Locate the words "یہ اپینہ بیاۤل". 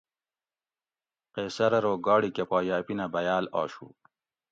2.67-3.45